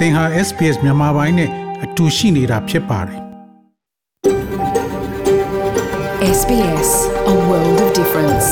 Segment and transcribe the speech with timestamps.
[0.00, 1.50] သင်ဟာ SPS မြန်မာပိုင်းနဲ့
[1.84, 3.20] အတူရှိနေတာဖြစ်ပါတယ်
[6.38, 6.90] SBS
[7.32, 8.48] A world of difference.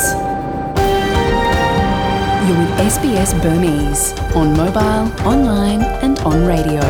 [2.44, 4.04] You're with SBS Burmese
[4.40, 6.84] on mobile, online and on radio.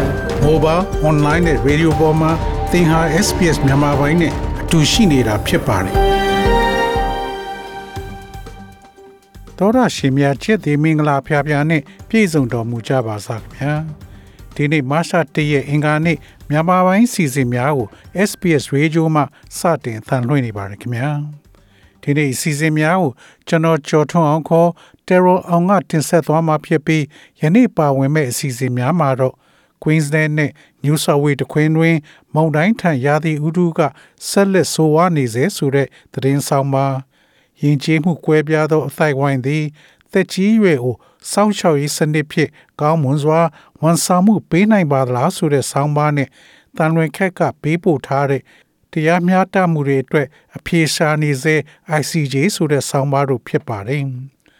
[0.48, 2.32] mobile online နဲ့ radio ပေါ်မှာ
[2.72, 5.94] သင်ဟာ SPS မြန်မာပိုင်းနဲ့အတူရှိနေတာဖြစ်ပါတယ်
[9.58, 14.07] တော်ရရှင်များချစ်သည်မင်္ဂလာဖျားဖျားနဲ့ပြည့်စုံတော်မူကြပါစားခင်ဗျာ
[14.58, 16.18] ဒီနေ့မတ်လ၁ရက်အင်္ဂါနေ့
[16.50, 17.88] မြန်မာပိုင်းစီစဉ်များကို
[18.28, 19.22] SPS Radio မှ
[19.58, 21.10] စတင်သံလွှင့်နေပါတယ်ခင်ဗျာ
[22.02, 23.10] ဒီနေ့စီစဉ်များကို
[23.48, 24.70] ကျွန်တော်ကြော်ထွန်းအောင်ခေါ်
[25.08, 27.04] တယ်ရိုအောင်ကတင်ဆက်သွားမှာဖြစ်ပြီး
[27.40, 29.34] ယနေ့ပါဝင်မဲ့အစီအစဉ်များမှာတော့
[29.82, 30.50] Queensland နဲ့
[30.84, 31.96] New South Wales တခွင်တွင်
[32.34, 33.80] မုန်တိုင်းထံရာသီဥတုက
[34.28, 36.86] ဆက်လက်ဆိုးဝါးနေစေဆိုတဲ့သတင်းဆောင်ပါ
[37.62, 39.64] ယဉ်ကျေးမှုကွဲပြားသောအသိုက်ဝိုင်းသည်
[40.12, 40.94] သက်ကြီးရွယ်ကို
[41.30, 43.40] စောင့်ရှောက်ရေးစနစ်ဖြင့်ကောင်းမွန်စွာ
[43.82, 46.28] ဝန်ဆောင်မှုပေးနိုင်ပါသလားဆိုတဲ့ဆောင်းပါးနဲ့
[46.76, 48.42] တန်လွင်ခက်ကပေးပို့ထားတဲ့
[48.92, 51.54] တရားမျှတမှုတွေအတွက်အပြေရှားနေစေ
[51.98, 54.02] ICJ ဆိုတဲ့ဆောင်းပါးတို့ဖြစ်ပါတယ်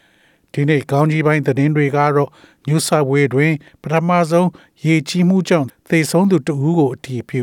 [0.52, 2.30] ။ဒီနေ့ကောင်းကြီးပိုင်းသတင်းတွေကတော့
[2.68, 3.52] New South Wales တွင်
[3.82, 4.48] ပထမဆုံး
[4.84, 7.42] ရေကြီးမှုကြောင့်သေဆုံးသူတဦးကိုအတည်ပြု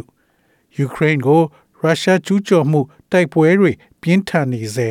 [0.77, 1.41] ယူကရိန်းကို
[1.79, 2.79] ရုရှားကျူးကျော်မှု
[3.11, 4.89] တိုက်ပွဲတွေပြင်းထန်နေစေ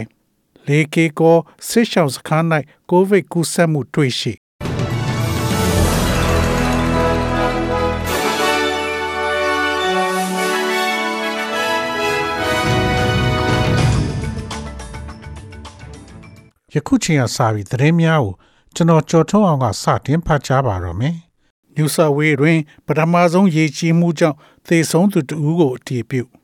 [0.68, 1.36] လေကေကော
[1.68, 2.46] စစ်ရှောင်းစခန်း၌
[2.90, 4.32] ကိုဗစ်ကူးစက်မှုတွေ့ရှိ
[16.74, 18.34] ယခုချိန်ကစပြီးသတင်းများကို
[18.74, 21.14] ကျွန်တော်ကြော်ထုတ်အောင်ကစတင်ဖတ်ကြားပါတော့မယ်။
[21.76, 26.22] New South Wales တွင်ပထမဆုံးရေကြီးမှုကြောင့်သေဆုံးသူတဦးကိုအတည်ပြု။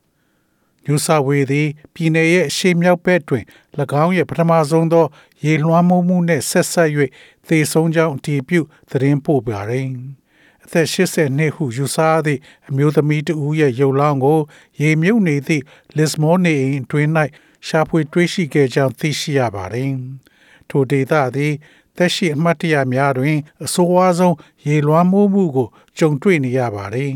[0.85, 3.43] New South Wales သည်ပြည်내ရဲ့အရှေ့မြောက်ဘက်တွင်၎
[4.03, 5.05] င်းရဲ့ပထမဆုံးသော
[5.45, 6.89] ရေလွှမ်းမိုးမှုနှင့်ဆက်ဆက်၍
[7.47, 9.87] သေဆုံးကြောင်းအတည်ပြုသတင်းပို့ပါရယ်။
[10.63, 14.39] အသက်80နှစ်ဟုယူဆရသည့်အမျိုးသမီးတဦးရဲ့ရုပ်လောင်းကို
[14.81, 15.63] ရေမြုပ်နေသည့်
[15.97, 17.09] Lismore နေအိမ်အတွင်း၌
[17.67, 19.91] ရှာဖွေတွေ့ရှိခဲ့ကြောင်းသိရှိရပါတယ်။
[20.69, 21.53] ထိုဒေသသည်
[21.97, 27.13] သက်ရှိအမှတ်တရများတွင် အဆိုးဝါးဆုံးရေလွှမ်းမိုးမှုကိုကြုံတွေ့နေရပါတယ်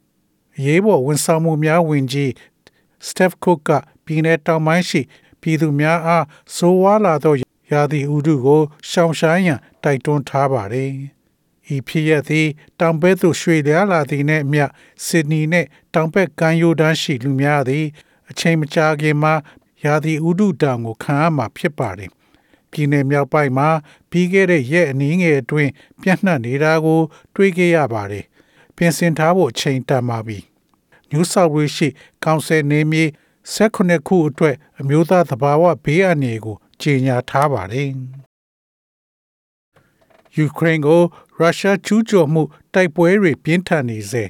[0.56, 2.30] ။အရေးပေါ်ဝန်ဆောင်မှုများဝင်ကြီး
[3.08, 3.70] Steph Cook က
[4.04, 5.00] ပြည်내တောင်ပိုင်းရှိ
[5.40, 6.24] ပြည်သူများအား
[6.56, 7.34] ဆိုးဝါးလာသော
[7.72, 10.90] ရာသီဥတုကိုရှောင်ရှားရန်တိုက်တွန်းထားပါတယ်။
[11.74, 12.48] ဤဖြစ်ရသည်
[12.80, 14.66] တောင်ဘက်သို့ရွှေ့လျားလာသည်နှင့်အမျှ
[15.06, 17.86] ဆစ်ဒနီနှင့်တောင်ဘက်ကမ်းရိုးတန်းရှိလူများသည်
[18.30, 19.34] အချိန်မကြာခင်မှာ
[19.84, 22.10] ရာသီဥတုတောင်ကိုခံရမှာဖြစ်ပါတယ်။
[22.70, 23.68] ပြည်내မြောက်ပိုင်းမှာ
[24.10, 25.70] ပြီးခဲ့တဲ့ရက်အနည်းငယ်အတွင်း
[26.02, 27.00] ပြန့်နှံ့နေတာကို
[27.34, 28.24] တွေ့ခဲ့ရပါတယ်။
[28.76, 30.38] ပြင်ဆင်ထားဖို့အချိန်တန်ပါပြီ။
[31.12, 31.88] New South Wales ရှိ
[32.24, 33.04] ကောင်ဆယ်နေမြေ
[33.54, 37.90] 18ခုအတွက်အမျိုးသားသဘာဝဘေးအန္တရာယ်ကိုကြေညာထားပါတယ်။
[40.36, 41.02] ယူကရိန်းကို
[41.38, 42.42] ရုရှားကျူးကျော်မှု
[42.74, 44.24] တိုက်ပွဲတွေပြင်းထန်နေစေ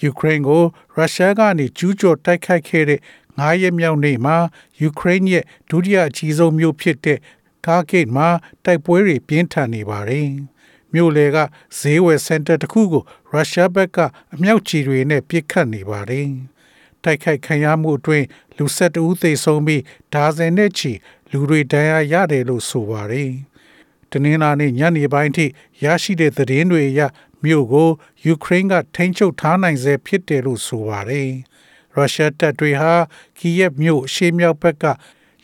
[0.00, 0.62] ယူကရိန်းကို
[0.94, 3.00] ရုရှားကနေကျူးကျော်တိုက်ခိုက်ခဲ့တဲ့
[3.38, 4.36] 9ရက်မြောက်နေ့မှာ
[4.80, 7.18] ယူကရိန်းရဲ့ဒုတိယအကြီးဆုံးမြို့ဖြစ်တဲ့
[7.66, 8.28] ကားဂိတ်မှာ
[8.64, 10.28] တိုက်ပွဲတွေပြင်းထန်နေပါတယ်။
[10.94, 11.36] မြို့လေက
[11.78, 13.98] ဈေးဝယ်စင်တာတစ်ခုကိုရုရှားဘက်က
[14.34, 16.28] အမြောက်ချီတွေနဲ့ပစ်ခတ်နေပါတယ်။
[17.02, 19.82] တိုက်ခိုက်ခံရမှုအတွင်းလူ၁၁ဦးသေဆုံးပြီး
[20.14, 20.92] ဒါဇင်နဲ့ချီ
[21.30, 23.30] လူတွေဒဏ်ရာရတယ်လို့ဆိုပါတယ်။
[24.10, 25.46] တနင်္လာနေ့ညနေပိုင်းထိ
[25.84, 27.00] ရရှိတဲ့သတင်းတွေအရ
[27.44, 27.90] မြို့ကို
[28.24, 31.30] ယူကရိန်းကထိန်းချုပ်ထားနိုင်ဆဲဖြစ်တယ်လို့ဆိုပါတယ်။
[31.94, 32.92] ရုရှားတပ်တွေဟာ
[33.38, 34.84] ကီယက်မြို့ရှေ့မြောက်ဘက်က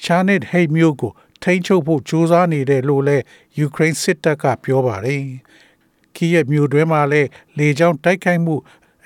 [0.05, 1.12] ရှာနစ်ဟိတ်မြို့ကို
[1.43, 3.25] ထိန်းချုပ်ဖို့ကြိုးစားနေတယ်လို့လည်း
[3.59, 5.23] ယူကရိန်းစစ်တပ်ကပြောပါတယ်။
[6.15, 7.28] ကီယက်မြို့တွင်းမှာလည်း
[7.59, 8.55] လေကြောင်းတိုက်ခိုက်မှု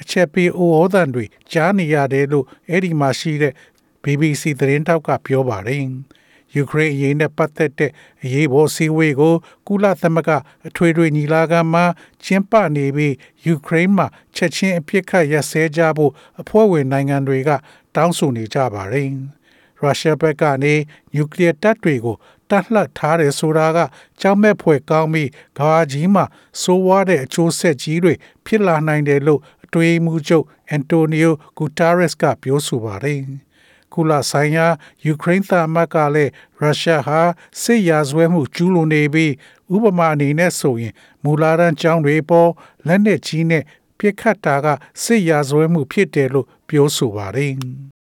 [0.00, 3.54] အချက်ပေးအိုဩသံတွေကြားနေရတယ်လို့အဲ့ဒီမှာရှိတဲ့
[4.02, 5.84] BBC သတင်းတောက်ကပြောပါတယ်။
[6.54, 7.92] ယူကရိန်းအရေးနဲ့ပတ်သက်တဲ့
[8.24, 9.34] အရေးပေါ်စည်းဝေးကို
[9.66, 10.30] ကုလသမဂ္ဂ
[10.68, 11.84] အထွေထွေညီလာခံမှာ
[12.24, 13.14] ကျင်းပနေပြီး
[13.46, 14.06] ယူကရိန်းမှာ
[14.36, 17.50] ချက်ချင်းအပြစ်ခတ်ရပ်စဲကြဖို့အဖွဲ့ဝင်နိုင်ငံတွေက
[17.96, 19.10] တောင်းဆိုနေကြပါတယ်။
[19.84, 20.74] ရုရှားဘက်ကနေ
[21.14, 22.16] နျူကလ িয়ার တပ်တွေကို
[22.50, 23.78] တတ်လှတ်ထားတယ်ဆိုတာက
[24.20, 26.24] ကြောက်မဲ့ဖွယ်ကောင်းပြီးကမ္ဘာကြီးမှာ
[26.62, 28.14] စိုးဝါးတဲ့အကျိုးဆက်ကြီးတွေ
[28.46, 33.20] ဖြစ်လာနိုင်တယ်လို့အတွေးမှုချုပ်အန်တိုနီယိုဂူတာရက်စ်ကပြောဆိုပါတယ်။
[33.92, 34.66] ကုလဆိုင်ရာ
[35.04, 37.20] ယူကရိန်းသားမကလည်းရုရှားဟာ
[37.62, 39.32] စစ်ရာဇဝဲမှုကျူးလွန်နေပြီး
[39.74, 40.94] ဥပမာအနေနဲ့ဆိုရင်
[41.24, 42.50] မူလာရန်ကျောင်းတွေပေါ်
[42.86, 43.62] လက်နက်ကြီးနဲ့
[43.98, 44.66] ပြစ်ခတ်တာက
[45.02, 47.54] စစ်ရာဇဝဲမှုဖြစ်တယ်လို့ပြောဆိုပါတယ်။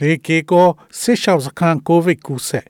[0.00, 0.68] လေကေကို
[1.00, 2.66] စစ်ရှောက်စခန်းကိုဗစ်ကူးစက်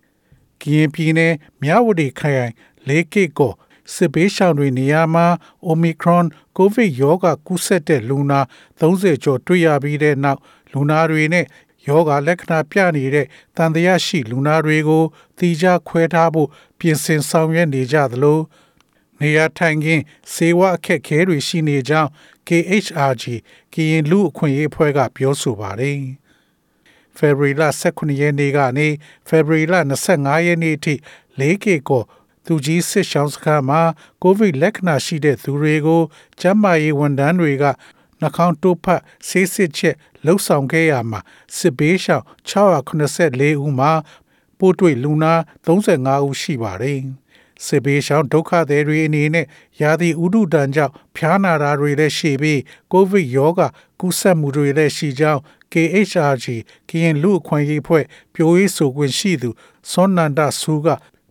[0.61, 2.53] ကရင်ပြည်နယ်မြဝတီခရိုင်
[2.89, 3.53] လေကေကို
[3.95, 5.27] စစ်ဘေးရှောင်တွေနေရာမှာ
[5.71, 6.27] Omicron
[6.57, 8.41] ကိုဗစ်ရောဂါကူးစက်တဲ့လူနာ
[8.81, 10.41] 30ကျော်တွေ့ရပြီးတဲ့နောက်
[10.73, 11.47] လူနာတွေနဲ့
[11.87, 13.27] ယောဂလက္ခဏာပြနေတဲ့
[13.57, 15.05] တန်တရားရှိလူနာတွေကို
[15.39, 16.49] တိကျခွဲထားဖို့
[16.79, 18.41] ပြင်ဆင်ဆောင်ရွက်နေကြသလို
[19.19, 22.11] နနေရာထိုင်ခင်းစေဝါအခက်ခဲတွေရှိနေကြောင်း
[22.49, 23.25] KHRG
[23.73, 25.99] ကရင်လူအခွင့်အရေးအဖွဲ့ကပြောဆိုပါတယ်။
[27.19, 27.63] February လ
[27.93, 28.89] 18ရက်နေ့ကနေ
[29.29, 29.75] February လ
[30.11, 30.95] 25ရက်နေ့အထိ
[31.41, 32.03] ၄ကေကို
[32.47, 33.83] သူကြီးစစ်ရှောင်းစခန်းမှာ
[34.23, 36.03] ကိုဗစ်လက္ခဏာရှိတဲ့သူတွေကို
[36.41, 37.65] ကျန်းမာရေးဝန်ထမ်းတွေက
[38.21, 41.21] နှာခေါင်းတိုးဖတ်ဆေးစစ်ချက်လှုပ်ဆောင်ခဲ့ရမှာ
[41.57, 43.93] စစ်ဘေးရှောင်684ဦးမှာ
[44.59, 45.33] ပိုးတွေ့လူနာ
[45.67, 47.01] 35ဦးရှိပါတယ်။
[47.65, 49.47] စစ်ဘေးရှောင်ဒုက္ခသည်တွေအနေနဲ့
[49.81, 52.61] ရာသီဥတုတန်ကြောင့်ဖျားနာတာတွေလည်းရှိပြီး
[52.93, 53.67] ကိုဗစ်ရောဂါ
[54.01, 55.41] ကူးစက်မှုတွေလည်းရှိကြောင်း
[55.75, 56.47] KHRG
[56.89, 58.05] ကရင်လူအခွင့်အရေးဖွဲ့
[58.35, 59.51] ပြိုးရေးဆိုခွင့်ရှိသူ
[59.91, 60.89] စောနန္ဒဆူက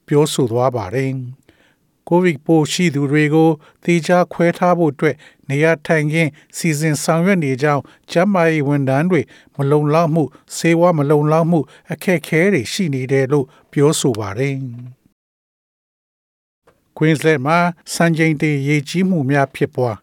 [0.08, 1.12] ပြောဆိုသွားပါတယ်။
[2.08, 3.50] ကိုဗစ်ပိုးရှိသူတွေကို
[3.84, 5.16] တေချာခွဲထားဖို့အတွက်
[5.50, 7.82] နေရာထိုင်ခင်းစီစဉ်ဆောင်ရွက်နေကြောင်း
[8.12, 9.22] ကျန်းမာရေးဝန်ထမ်းတွေ
[9.56, 10.24] မလုံလောက်မှု
[10.56, 11.60] ဆေးဝါးမလုံလောက်မှု
[11.92, 14.56] အခက်အခဲတွေရှိနေတယ်လို့ပြောဆိုပါတယ်။
[16.98, 17.58] Queensland မှာ
[17.94, 19.98] စံချိန်တင်ရေကြီးမှုများဖြစ်ပွား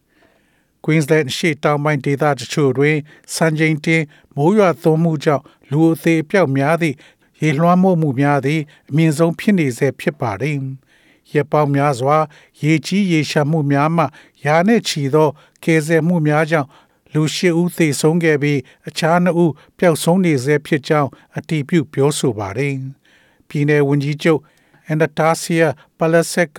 [0.85, 2.97] Queensland ရှေ့တောင်ပိုင်းဒေသတချို့တွင်
[3.35, 4.03] စံချိန်တင်
[4.37, 6.97] မိုးရွာသွန်းမှုကြောင့်လူအသေးအပြောက်များသည့်
[7.41, 10.57] ရေလွှမ်းမိုးမှုများသည့်အမြင့်ဆုံးဖြစ်နေဆဲဖြစ်ပါတယ်။
[11.33, 12.17] ရက်ပေါင်းများစွာ
[12.63, 14.05] ရေကြီးရေရှာမှုများမှ
[14.45, 15.29] ရာနဲ့ချီသော
[15.65, 16.69] ကယ်ဆယ်မှုများကြောင့်
[17.13, 22.75] လူရှိဦးသေဆုံးခဲ့ပြီးအခြားနှစ်ဦးပျောက်ဆုံးနေဆဲဖြစ်ကြောင်းအတည်ပြုပြောဆိုပါတယ်။
[23.49, 24.41] ပြည်내ဝန်ကြီးချုပ်
[24.87, 25.69] အန်ဒတာဆီယာ
[25.99, 26.59] ပလက်ဆက်က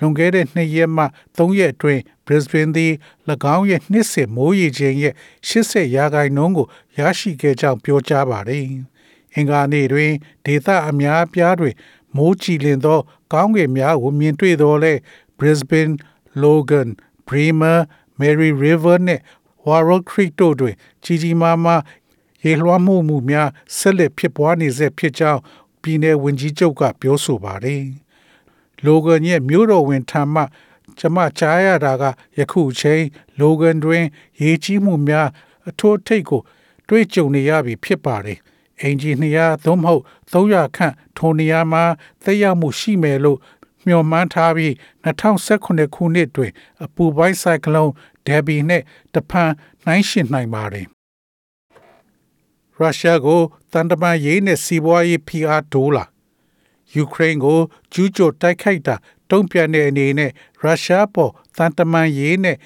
[0.00, 1.04] လွန်ခဲ့တဲ့နှစ်ရက်မှ
[1.36, 2.92] သုံးရက်အတွင်း Brisbane သည်၎
[3.56, 5.14] င်းရဲ့နှစ်စဉ်မိုးရေချိန်ရဲ့
[5.48, 6.66] 80ရာခိုင်နှုန်းကို
[6.98, 8.64] ရရှိခဲ့ကြောင်းပြောကြားပါတယ်။
[9.34, 10.12] အင်္ဂါနေ့တွင်
[10.46, 11.74] ဒေသအများအပြားတွင်
[12.16, 12.98] မိုးကြည်လင်သော
[13.32, 14.92] ကောင်းကင်များကိုမြင်တွေ့တော်လဲ
[15.38, 15.94] Brisbane,
[16.42, 16.88] Logan,
[17.28, 17.78] Bremer,
[18.20, 19.22] Mary River နှင့်
[19.66, 21.82] Warrock Creek တို့တွင်ကြီးကြီးမားမား
[22.44, 25.40] ရေလွှမ်းမိုးမှုများဆက်လက်ဖြစ်ပွားနေဆဲဖြစ်ကြောင်း
[25.82, 27.84] ပြည်내ဝန်ကြီးချုပ်ကပြောဆိုပါတယ်။
[28.84, 30.42] Logan ရဲ့မြို့တော်ဝန်ထံမှ
[30.98, 32.04] ကျမကြားရတာက
[32.38, 33.02] ယခုချိန်
[33.40, 34.04] Logan တွင်
[34.40, 35.28] ရေကြီးမှုများ
[35.68, 36.40] အထိုးထိပ်ကို
[36.88, 38.38] တွေ့ကြုံနေရပြီဖြစ်ပါတယ်။
[38.80, 40.02] အင်ဂျီနီယာသို့မဟုတ်
[40.32, 41.84] 300ခန့်ထိုနေရာမှာ
[42.24, 43.38] သက်ရောက်မှုရှိမယ်လို့
[43.86, 44.72] မျှော်မှန်းထားပြီး
[45.04, 46.52] 2019ခုနှစ်တွင်
[46.84, 47.92] အပူပိုင်းဆိုင်ကလုန်း
[48.26, 48.82] ဒယ်ဘီနဲ့
[49.14, 49.50] တဖန်
[49.84, 50.86] နှိုင်းယှဉ်နိုင်ပါတယ်။
[52.76, 53.40] ရုရှားကို
[53.72, 56.04] တန်တမာရေးနဲ့စီးပွားရေးဖိအားတိုးလာ
[56.96, 57.60] ယူကရိန်းကို
[57.92, 58.96] ကျူးကျော်တိုက်ခိုက်တာ
[59.30, 60.30] တုံ့ပြန်တဲ့အနေနဲ့
[60.62, 62.56] ရုရှားပေါ်တန်တမာရေးနဲ့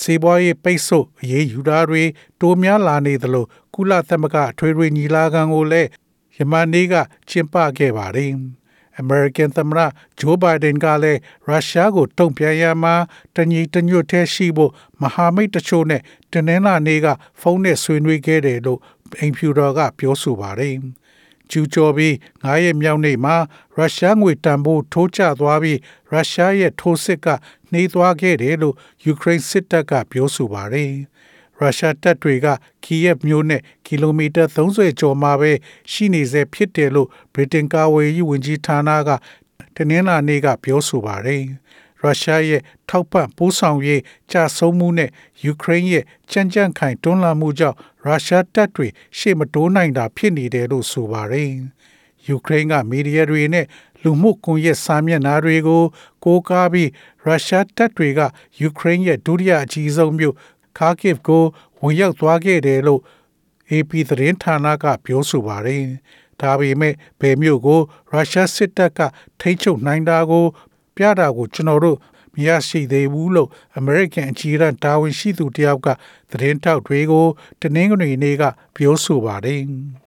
[0.00, 2.02] စီးပွားရေးပိတ်ဆို့အရေးယူတာတွေ
[2.40, 5.88] တိုးများလာနေသလိုကုလသမဂ္ဂအထွေထွေညီလာခံကိုလည်း
[6.36, 6.94] ယမန်နေ့က
[7.28, 8.32] ကျင်းပခဲ့ပါတယ်။
[9.02, 9.80] American သမ္မတ
[10.18, 12.94] ဂျိုးဘိုင်ဒန်ကလည်းရုရှားကိုတုံ့ပြန်ရမှာ
[13.36, 16.02] တညီတညွတ်တည်းရှိဖို့မဟာမိတ်တချို့နဲ့
[16.32, 17.06] တနင်္လာနေ့က
[17.40, 18.80] ဖုန်းနဲ့ဆွေးနွေးခဲ့တယ်လို့
[19.18, 20.76] အိမ်ဖြူတော်ကပြောဆိုပါတယ်။
[21.50, 23.36] ကျူကျော်ပြီး9ရက်မြောက်နေ့မှာ
[23.76, 25.78] ရုရှားငွေတန်ဖိုးထိုးကျသွားပြီး
[26.12, 27.26] ရုရှားရဲ့ထိုးစစ်က
[27.72, 28.74] နှေးသွားခဲ့တယ်လို့
[29.04, 30.92] ယူကရိန်းစစ်တပ်ကပြောဆိုပါတယ်။
[31.58, 32.46] ရုရှားတပ်တွေက
[32.84, 35.52] ကီယက်မြို့နဲ့ကီလိုမီတာ30ကျော်မှာပဲ
[35.92, 39.10] ရှိနေစေဖြစ်တယ်လို့ဗြိတိန်ကာဝေးရေးဝန်ကြီးဌာနက
[39.76, 41.42] တနင်္လာနေ့ကပြောဆိုပါတယ်။
[42.02, 45.10] ရုရှားရဲ့ထောက်ပံ့ပို့ဆောင်ရေးကြာဆုံးမှုနဲ့
[45.44, 48.86] ယူကရိန်းရဲ့ကြမ်းကြမ်းခိုင်တွန်းလှန်မှုကြောင့် ရုရှားတပ်တွေ
[49.18, 51.50] ရှေ့မတိုးနိုင်တာဖြစ်နေတယ်လို့ဆိုပါတယ်။
[52.26, 53.66] ယူကရိန်းကမီဒီယာတွေနဲ့
[54.02, 55.82] လူမှုကွန်ရက်စာမျက်နှာတွေကို
[56.24, 56.90] ကိုးကားပြီး
[57.24, 58.20] ရုရှားတပ်တွေက
[58.60, 60.34] ယူကရိန်းရဲ့ဒုတိယအကြီးဆုံးမြို့
[60.78, 61.44] ခါကစ်ကို
[61.80, 63.00] ဝင်ရောက်သွားခဲ့တယ်လို့
[63.70, 65.84] AP သတင်းဌာနကပြောဆိုပါတယ်။
[66.40, 67.80] ဒါပေမဲ့ဘယ်မြို့ကို
[68.10, 69.00] ရုရှားစစ်တပ်က
[69.40, 70.44] ထိချုပ်နိုင်တာကို
[70.96, 71.98] ပြတာကိုကျွန်တော်တို့
[72.40, 73.48] မရရှိသေးဘူးလို့
[73.80, 75.88] American အကြီးအကဲတာဝန်ရှိသူတယောက်က
[76.30, 77.26] သတင်းထောက်တွေကို
[77.60, 78.42] တနင်္ဂနွေနေ့က
[78.74, 79.62] ပြောဆိုပါတယ်။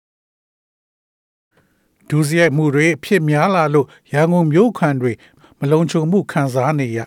[2.09, 5.13] ဒုစရိုက်မှုတွေဖြစ်များလာလို့ရန်ကုန်မြို့ခံတွေ
[5.59, 6.99] မလုံခြုံမှုခံစားနေရ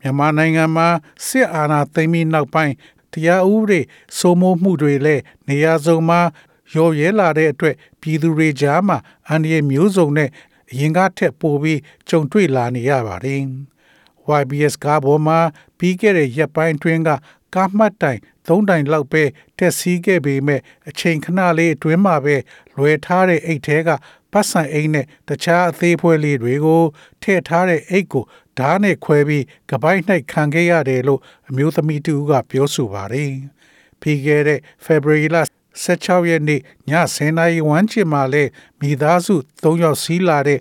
[0.00, 0.88] မြန်မာနိုင်ငံမှာ
[1.26, 2.74] စစ်အာဏာသိမ်းပြီးနောက်ပိုင်း
[3.12, 3.80] တရားဥပဒေ
[4.18, 6.20] စိုးမိုးမှုတွေလည်းနေရာစုံမှာ
[6.74, 10.28] ရော်ရဲလာတဲ့အတွက်ပြည်သူတွေကြားမှာအန္တရာယ်မျိုးစုံနဲ့
[10.70, 13.42] အရင်ကထက်ပိုပြီးကြုံတွေ့လာနေရပါတယ်။
[14.40, 15.38] YBS ကားပေါ်မှာ
[15.78, 17.10] ပြီးခဲ့တဲ့ရက်ပိုင်းတွင်းက
[17.54, 19.22] ကားမှတ်တိုင်သုံးတိုင်လောက်ပဲ
[19.58, 22.36] တက်စီးခဲ့ပေမဲ့အချိန်ခဏလေးအတွင်းမှာပဲ
[22.76, 23.90] လွယ်ထားတဲ့အိတ်ထဲက
[24.32, 26.82] ပတ်စံအိတ်နဲ့တခြားအသေးဖွဲလေးတွေကို
[27.22, 28.24] ထည့်ထားတဲ့အိတ်ကို
[28.58, 33.32] ဓာတ်နဲ့ခွဲပြီးကပိုက်နှိုက်ခံခဲ့ရတယ်လို့အမျိုးသမီးတူကပြောဆိုပါတယ်။
[34.00, 35.36] ပြီးခဲ့တဲ့ February လ
[35.84, 36.62] 16ရက်နေ့ည
[37.14, 38.44] 10:00နာရီဝန်းကျင်မှာလဲ
[38.80, 40.60] မိသားစု3ယောက်စီးလာတဲ့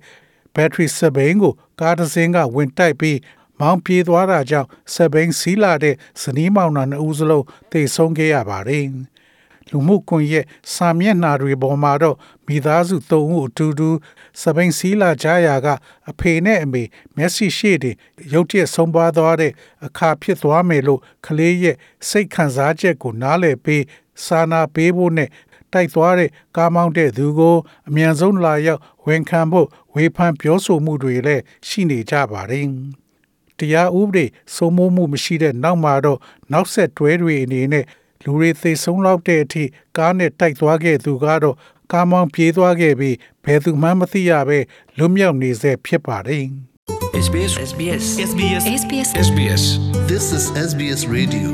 [0.56, 3.18] battery စပိန်ကိုကားတစ်စင်းကဝင်တိုက်ပြီး
[3.62, 8.86] မောင်းပြေးသွားတာကြောင့်စပိန်စီးလာတဲ့ဇနီးမောင်နှံနှစ်ဦးစလုံးသေဆုံးခဲ့ရပါတယ်။
[9.70, 13.90] လူမှုကွန်ရက်စာမျက်နှာတွေပေါ်မှာတော့မိသားစုသုံးဦးအတူတူ
[14.42, 15.68] စပိန်စီလာကြရာက
[16.10, 16.84] အဖေနဲ့အမေ
[17.16, 17.96] မျက်စိရှိတင်
[18.34, 19.52] ရုတ်တရက်ဆုံးပါသွားတဲ့
[19.86, 21.76] အခါဖြစ်သွားမယ်လို့ကလေးရဲ့
[22.10, 23.84] စိတ်ခံစားချက်ကိုနားလည်ပေး
[24.26, 25.30] စာနာပေးဖို့နဲ့
[25.74, 27.56] တိုက်သွားတဲ့ကားမောင်းတဲ့သူကို
[27.88, 32.68] အမြန်ဆုံးလာရောက်ဝန်ခံဖို့ဝေဖန်ပြောဆိုမှုတွေလည်းရှိနေကြပါတယ်။
[33.62, 34.26] တရားဥပဒေ
[34.56, 36.20] စိုးမိုးမှုမရှိတဲ့နောက်မှာတော့
[36.52, 37.86] နောက်ဆက်တွဲတွေအနေနဲ့
[38.24, 39.64] လူတွေသေဆုံးလောက်တဲ့အထိ
[39.98, 41.56] ကားနဲ့တိုက်သွားခဲ့သူကတော့
[41.92, 44.60] ကားမောင်းပြေးသွားခဲ့ပြီးဘယ်သူမှမသိရပဲ
[44.98, 46.46] လွတ်မြောက်နေစေဖြစ်ပါတယ်။
[47.26, 49.64] SBS SBS SBS SBS SBS
[50.12, 51.50] This is SBS Radio.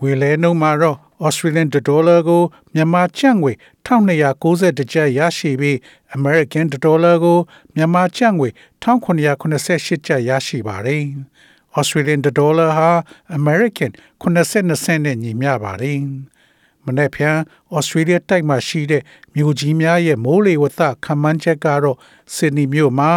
[0.00, 2.42] ငွေလဲနှုန်းမှာတော့ Australian dollar ကို
[2.74, 3.52] မြန်မာကျပ်ငွေ
[3.86, 5.76] 1290ကျပ်ရရှိပြီး
[6.16, 7.38] American dollar ကို
[7.74, 8.48] မြန်မာကျပ်ငွေ
[8.82, 11.04] 1988ကျပ်ရရှိပါတယ်။
[11.78, 12.90] Australian dollar ဟာ
[13.38, 13.90] American
[14.22, 16.00] 80စနစ်နဲ့ညီမျှပါတယ်။
[16.84, 17.36] မနေ့ဖြန်
[17.76, 19.02] Australia တိုက်မှာရှိတဲ့
[19.34, 21.98] မြို့ကြီးများရဲ့မိုးလေဝသခန့်မှန်းချက်ကတော့
[22.34, 23.10] Sydney မြို့မှာ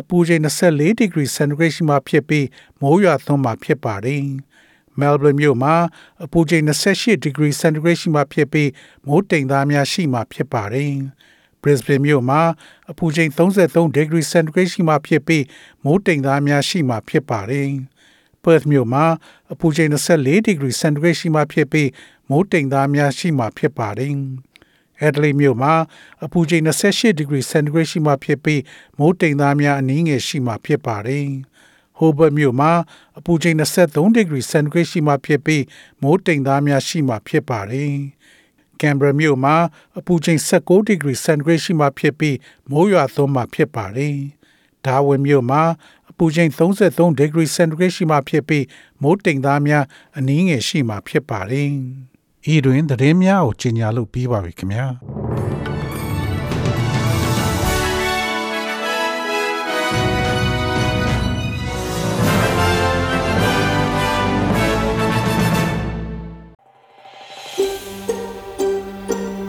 [0.00, 2.46] အပူချိန်24 degree centigrade ရှိမှဖြစ်ပြီး
[2.80, 4.24] မိုးရွာသွန်းမှာဖြစ်ပါတယ်။
[5.00, 5.74] Melbourne မြို့မှာ
[6.24, 8.70] အပူချိန်28 degree centigrade ရှိမှဖြစ်ပြီး
[9.06, 10.92] မိုးတိမ်သားများရှိမှဖြစ်ပါတယ်။
[11.62, 12.40] Brisbane မြို့မှာ
[12.90, 15.44] အပူချိန်33 degree centigrade ရှိမှဖြစ်ပြီး
[15.84, 17.70] မိုးတိမ်သားများရှိမှဖြစ်ပါတယ်။
[18.44, 19.04] Perth မြို့မှာ
[19.52, 21.88] အပူချိန်24 degree centigrade ရှိမှဖြစ်ပြီး
[22.30, 24.14] မိုးတိမ်သားများရှိမှဖြစ်ပါတယ်။
[25.06, 25.74] Adelaide မြို့မှာ
[26.24, 28.60] အပူချိန်28 degree centigrade ရှိမှဖြစ်ပြီး
[28.98, 31.28] မိုးတိမ်သားများအနည်းငယ်ရှိမှဖြစ်ပါတယ်။
[31.98, 32.72] Hobart မြို့မှာ
[33.18, 35.64] အပူချိန်23 degree centigrade ရှိမှဖြစ်ပြီး
[36.02, 37.94] မိုးတိမ်သားများရှိမှဖြစ်ပါတယ်။
[38.80, 39.56] Canberra မြို့မှာ
[39.98, 42.36] အပူချိန်16 degree centigrade ရှိမှဖြစ်ပြီး
[42.70, 44.16] မိုးရွာသွန်းမှဖြစ်ပါတယ်။
[44.84, 45.62] Darwin မြို့မှာ
[46.10, 48.64] အပူချိန်33 degree centigrade ရှိမှဖြစ်ပြီး
[49.02, 49.84] မိုးတိမ်သားများ
[50.18, 51.70] အနည်းငယ်ရှိမှဖြစ်ပါတယ်။
[52.54, 54.86] ဤတွင်သတင်းများကိုကြီးညာလို့ပြီးပါပြီခင်ဗျာ။။